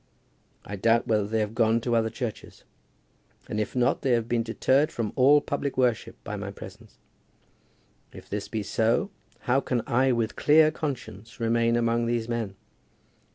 I 0.65 0.77
doubt 0.77 1.05
whether 1.05 1.27
they 1.27 1.41
have 1.41 1.53
gone 1.53 1.79
to 1.81 1.95
other 1.95 2.09
churches; 2.09 2.63
and 3.47 3.59
if 3.59 3.75
not 3.75 4.01
they 4.01 4.13
have 4.13 4.27
been 4.27 4.41
deterred 4.41 4.91
from 4.91 5.13
all 5.15 5.41
public 5.41 5.77
worship 5.77 6.15
by 6.23 6.35
my 6.37 6.49
presence. 6.49 6.97
If 8.11 8.27
this 8.27 8.47
be 8.47 8.63
so, 8.63 9.11
how 9.41 9.59
can 9.61 9.83
I 9.85 10.11
with 10.11 10.31
a 10.31 10.33
clear 10.33 10.71
conscience 10.71 11.39
remain 11.39 11.75
among 11.75 12.07
these 12.07 12.27
men? 12.27 12.55